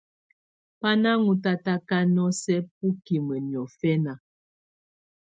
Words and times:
Bá 0.79 0.91
na 1.01 1.11
ɔ́n 1.25 1.37
tatakà 1.43 1.97
nɔ̀ósɛ̀ 2.15 2.59
bukimǝ 2.77 3.35
niɔ̀fɛna. 3.49 4.13